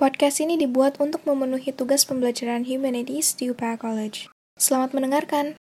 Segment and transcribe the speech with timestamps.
[0.00, 4.32] Podcast ini dibuat untuk memenuhi tugas pembelajaran Humanities di UPH College.
[4.56, 5.60] Selamat mendengarkan.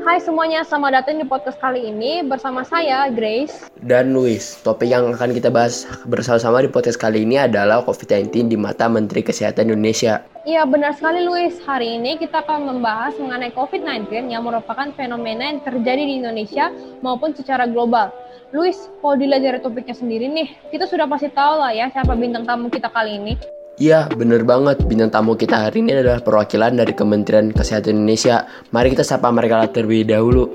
[0.00, 3.68] Hai semuanya, selamat datang di podcast kali ini bersama saya, Grace.
[3.76, 8.56] Dan Luis, topik yang akan kita bahas bersama-sama di podcast kali ini adalah COVID-19 di
[8.56, 10.24] mata Menteri Kesehatan Indonesia.
[10.48, 15.60] Iya benar sekali Luis, hari ini kita akan membahas mengenai COVID-19 yang merupakan fenomena yang
[15.60, 16.72] terjadi di Indonesia
[17.04, 18.16] maupun secara global.
[18.52, 22.44] Luis, kalau dilihat dari topiknya sendiri nih, kita sudah pasti tahu lah ya siapa bintang
[22.44, 23.32] tamu kita kali ini.
[23.80, 24.84] Iya, bener banget.
[24.84, 28.44] Bintang tamu kita hari ini adalah perwakilan dari Kementerian Kesehatan Indonesia.
[28.68, 30.52] Mari kita sapa mereka terlebih dahulu.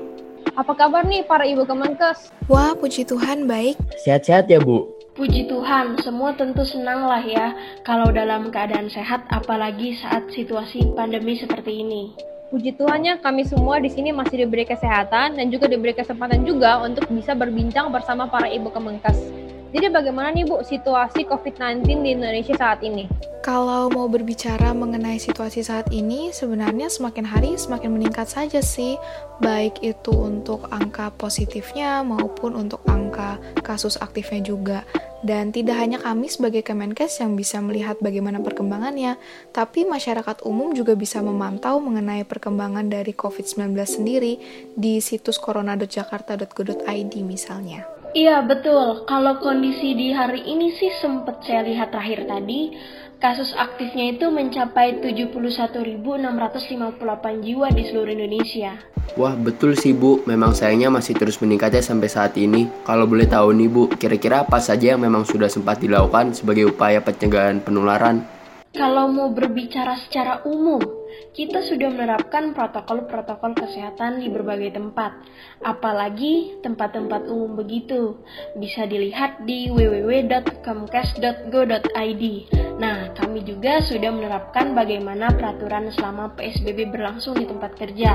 [0.54, 2.30] Apa kabar nih para ibu Kemenkes?
[2.46, 3.74] Wah, puji Tuhan baik.
[4.06, 4.86] Sehat-sehat ya, Bu?
[5.18, 7.50] Puji Tuhan, semua tentu senang lah ya
[7.82, 12.14] kalau dalam keadaan sehat, apalagi saat situasi pandemi seperti ini.
[12.48, 17.04] Puji Tuhannya kami semua di sini masih diberi kesehatan dan juga diberi kesempatan juga untuk
[17.12, 19.37] bisa berbincang bersama para ibu Kemenkes.
[19.68, 23.04] Jadi bagaimana nih Bu situasi COVID-19 di Indonesia saat ini?
[23.44, 28.96] Kalau mau berbicara mengenai situasi saat ini, sebenarnya semakin hari semakin meningkat saja sih,
[29.40, 34.78] baik itu untuk angka positifnya maupun untuk angka kasus aktifnya juga.
[35.18, 39.18] Dan tidak hanya kami sebagai Kemenkes yang bisa melihat bagaimana perkembangannya,
[39.50, 44.38] tapi masyarakat umum juga bisa memantau mengenai perkembangan dari COVID-19 sendiri
[44.78, 47.97] di situs corona.jakarta.go.id misalnya.
[48.16, 52.72] Iya betul, kalau kondisi di hari ini sih sempat saya lihat terakhir tadi,
[53.20, 58.80] kasus aktifnya itu mencapai 71.658 jiwa di seluruh Indonesia.
[59.12, 62.72] Wah betul sih Bu, memang sayangnya masih terus meningkat ya sampai saat ini.
[62.88, 67.04] Kalau boleh tahu nih Bu, kira-kira apa saja yang memang sudah sempat dilakukan sebagai upaya
[67.04, 68.24] pencegahan penularan?
[68.72, 70.80] Kalau mau berbicara secara umum,
[71.32, 75.12] kita sudah menerapkan protokol-protokol kesehatan di berbagai tempat,
[75.64, 78.16] apalagi tempat-tempat umum begitu.
[78.56, 82.67] Bisa dilihat di www.kemkes.go.id.
[82.78, 88.14] Nah, kami juga sudah menerapkan bagaimana peraturan selama PSBB berlangsung di tempat kerja.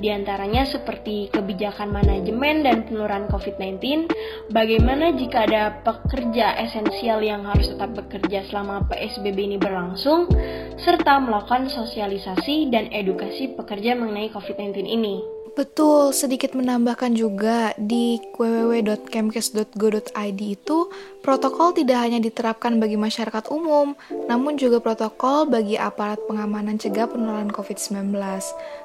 [0.00, 4.08] Di antaranya seperti kebijakan manajemen dan penularan COVID-19,
[4.48, 10.32] bagaimana jika ada pekerja esensial yang harus tetap bekerja selama PSBB ini berlangsung,
[10.80, 15.39] serta melakukan sosialisasi dan edukasi pekerja mengenai COVID-19 ini.
[15.58, 20.78] Betul, sedikit menambahkan juga di www.kemkes.go.id itu
[21.20, 23.98] protokol tidak hanya diterapkan bagi masyarakat umum,
[24.30, 28.14] namun juga protokol bagi aparat pengamanan cegah penularan COVID-19.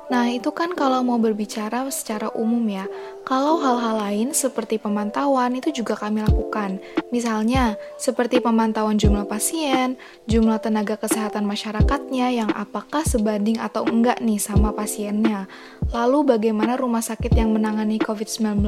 [0.06, 2.86] Nah, itu kan kalau mau berbicara secara umum ya.
[3.26, 6.78] Kalau hal-hal lain seperti pemantauan itu juga kami lakukan.
[7.10, 9.98] Misalnya, seperti pemantauan jumlah pasien,
[10.30, 15.50] jumlah tenaga kesehatan masyarakatnya yang apakah sebanding atau enggak nih sama pasiennya.
[15.90, 18.64] Lalu bagaimana rumah sakit yang menangani COVID-19,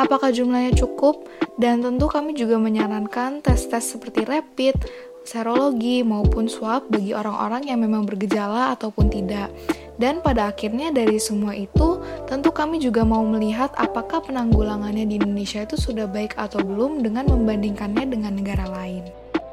[0.00, 1.28] apakah jumlahnya cukup?
[1.60, 4.80] Dan tentu kami juga menyarankan tes-tes seperti rapid,
[5.28, 9.52] serologi maupun swab bagi orang-orang yang memang bergejala ataupun tidak.
[10.00, 15.60] Dan pada akhirnya dari semua itu, tentu kami juga mau melihat apakah penanggulangannya di Indonesia
[15.60, 19.04] itu sudah baik atau belum dengan membandingkannya dengan negara lain.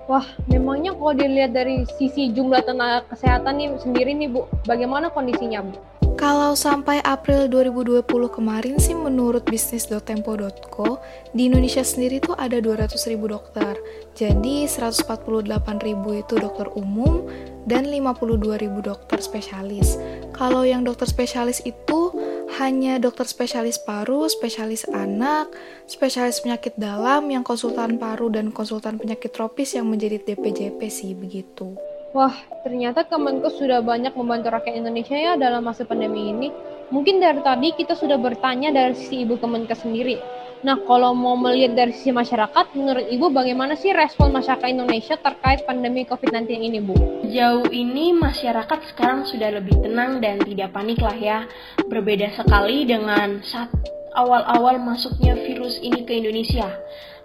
[0.08, 5.60] Wah, memangnya kalau dilihat dari sisi jumlah tenaga kesehatan nih sendiri nih Bu, bagaimana kondisinya
[5.68, 5.76] Bu?
[6.18, 8.02] Kalau sampai April 2020
[8.34, 10.98] kemarin sih menurut bisnis.tempo.co
[11.30, 13.78] di Indonesia sendiri tuh ada 200 ribu dokter.
[14.18, 15.06] Jadi 148
[15.86, 17.30] ribu itu dokter umum
[17.70, 20.02] dan 52 ribu dokter spesialis.
[20.34, 22.10] Kalau yang dokter spesialis itu
[22.58, 25.54] hanya dokter spesialis paru, spesialis anak,
[25.86, 31.78] spesialis penyakit dalam yang konsultan paru dan konsultan penyakit tropis yang menjadi DPJP sih begitu.
[32.18, 32.34] Wah,
[32.66, 36.50] ternyata Kemenkes sudah banyak membantu rakyat Indonesia ya dalam masa pandemi ini.
[36.90, 40.18] Mungkin dari tadi kita sudah bertanya dari sisi Ibu Kemenkes sendiri.
[40.66, 45.62] Nah, kalau mau melihat dari sisi masyarakat, menurut Ibu bagaimana sih respon masyarakat Indonesia terkait
[45.70, 46.98] pandemi COVID-19 ini, Bu?
[47.30, 51.46] Jauh ini masyarakat sekarang sudah lebih tenang dan tidak panik lah ya.
[51.86, 53.70] Berbeda sekali dengan saat
[54.18, 56.66] awal-awal masuknya virus ini ke Indonesia.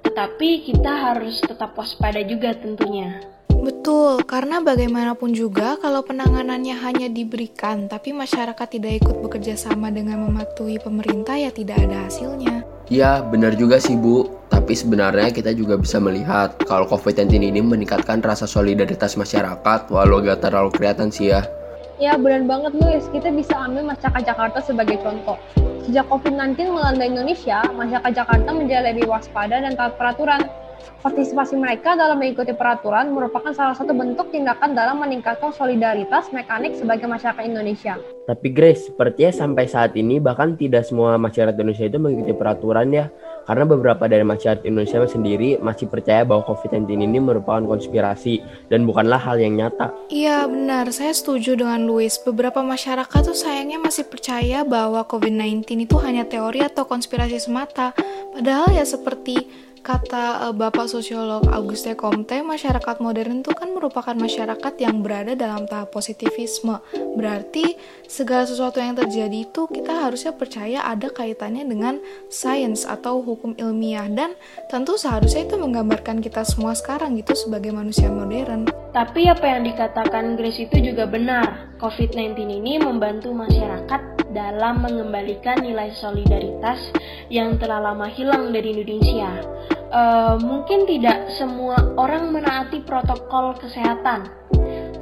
[0.04, 3.40] Tetapi kita harus tetap waspada juga tentunya.
[3.82, 10.22] Betul, karena bagaimanapun juga kalau penanganannya hanya diberikan tapi masyarakat tidak ikut bekerja sama dengan
[10.22, 12.62] mematuhi pemerintah ya tidak ada hasilnya.
[12.86, 14.30] Ya, benar juga sih Bu.
[14.46, 20.46] Tapi sebenarnya kita juga bisa melihat kalau COVID-19 ini meningkatkan rasa solidaritas masyarakat walau gak
[20.46, 21.42] terlalu kelihatan sih ya.
[21.98, 25.34] Ya benar banget Luis, kita bisa ambil masyarakat Jakarta sebagai contoh.
[25.82, 30.61] Sejak COVID-19 melanda Indonesia, masyarakat Jakarta menjadi lebih waspada dan taat peraturan
[31.02, 37.10] Partisipasi mereka dalam mengikuti peraturan merupakan salah satu bentuk tindakan dalam meningkatkan solidaritas mekanik sebagai
[37.10, 37.98] masyarakat Indonesia.
[38.22, 43.10] Tapi Grace, sepertinya sampai saat ini bahkan tidak semua masyarakat Indonesia itu mengikuti peraturan ya.
[43.42, 48.38] Karena beberapa dari masyarakat Indonesia sendiri masih percaya bahwa COVID-19 ini merupakan konspirasi
[48.70, 49.90] dan bukanlah hal yang nyata.
[50.06, 52.14] Iya benar, saya setuju dengan Louis.
[52.22, 57.90] Beberapa masyarakat tuh sayangnya masih percaya bahwa COVID-19 itu hanya teori atau konspirasi semata.
[58.30, 59.50] Padahal ya seperti
[59.82, 65.66] kata uh, Bapak Sosiolog Auguste Comte, masyarakat modern itu kan merupakan masyarakat yang berada dalam
[65.66, 66.78] tahap positivisme.
[67.18, 67.74] Berarti
[68.06, 71.98] segala sesuatu yang terjadi itu kita harusnya percaya ada kaitannya dengan
[72.30, 74.38] sains atau hukum ilmiah dan
[74.70, 78.70] tentu seharusnya itu menggambarkan kita semua sekarang gitu sebagai manusia modern.
[78.94, 81.74] Tapi apa yang dikatakan Grace itu juga benar.
[81.82, 86.92] COVID-19 ini membantu masyarakat dalam mengembalikan nilai solidaritas
[87.28, 89.30] yang telah lama hilang dari Indonesia.
[89.92, 94.24] Uh, mungkin tidak semua orang menaati protokol kesehatan,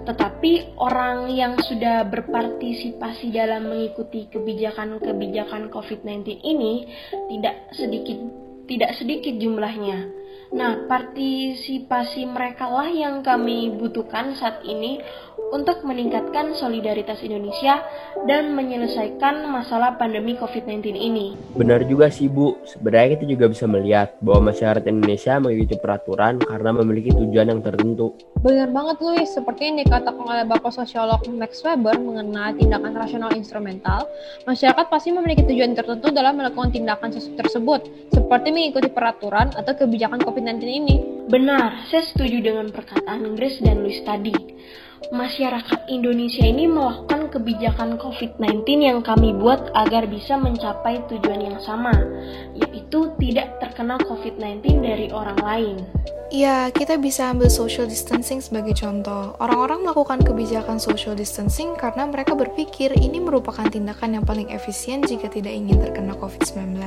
[0.03, 6.91] tetapi orang yang sudah berpartisipasi dalam mengikuti kebijakan-kebijakan COVID-19 ini
[7.31, 8.19] tidak sedikit
[8.67, 10.20] tidak sedikit jumlahnya.
[10.51, 14.99] Nah, partisipasi mereka lah yang kami butuhkan saat ini
[15.55, 17.79] untuk meningkatkan solidaritas Indonesia
[18.27, 21.39] dan menyelesaikan masalah pandemi COVID-19 ini.
[21.55, 26.71] Benar juga sih Bu, sebenarnya kita juga bisa melihat bahwa masyarakat Indonesia mengikuti peraturan karena
[26.75, 28.19] memiliki tujuan yang tertentu.
[28.43, 34.07] Benar banget Luis, seperti yang dikatakan oleh Bapak Sosiolog Max Weber mengenai tindakan rasional instrumental,
[34.51, 40.40] masyarakat pasti memiliki tujuan tertentu dalam melakukan tindakan tersebut, seperti mengikuti peraturan atau kebijakan COVID-19
[40.49, 40.97] ini.
[41.29, 44.35] Benar, saya setuju dengan perkataan Inggris dan Luis tadi
[45.11, 51.95] masyarakat Indonesia ini melakukan kebijakan COVID-19 yang kami buat agar bisa mencapai tujuan yang sama,
[52.59, 55.77] yaitu tidak terkena COVID-19 dari orang lain.
[56.31, 59.35] Ya, kita bisa ambil social distancing sebagai contoh.
[59.43, 65.27] Orang-orang melakukan kebijakan social distancing karena mereka berpikir ini merupakan tindakan yang paling efisien jika
[65.27, 66.79] tidak ingin terkena COVID-19.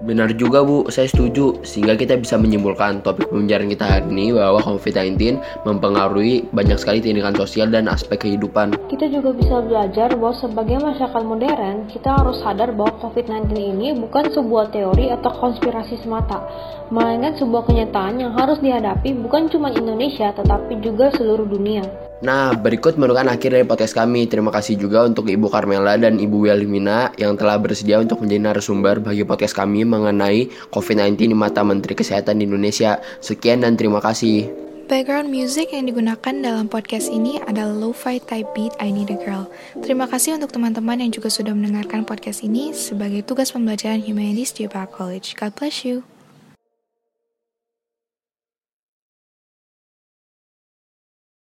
[0.00, 1.60] Benar juga Bu, saya setuju.
[1.60, 7.36] Sehingga kita bisa menyimpulkan topik pembelajaran kita hari ini bahwa COVID-19 mempengaruhi banyak sekali tindakan
[7.36, 8.80] sosial dan aspek kehidupan.
[8.88, 9.85] Kita juga bisa belajar
[10.16, 16.00] bahwa sebagai masyarakat modern, kita harus sadar bahwa COVID-19 ini bukan sebuah teori atau konspirasi
[16.00, 16.42] semata,
[16.88, 21.82] melainkan sebuah kenyataan yang harus dihadapi dihadapi bukan cuma Indonesia tetapi juga seluruh dunia.
[22.24, 24.24] Nah, berikut merupakan akhir dari podcast kami.
[24.24, 29.04] Terima kasih juga untuk Ibu Carmela dan Ibu Wilmina yang telah bersedia untuk menjadi narasumber
[29.04, 33.04] bagi podcast kami mengenai COVID-19 di mata Menteri Kesehatan di Indonesia.
[33.20, 34.48] Sekian dan terima kasih.
[34.86, 39.50] Background music yang digunakan dalam podcast ini adalah lo-fi type beat I Need a Girl.
[39.82, 44.70] Terima kasih untuk teman-teman yang juga sudah mendengarkan podcast ini sebagai tugas pembelajaran Humanities di
[44.70, 45.34] Back College.
[45.34, 46.06] God bless you.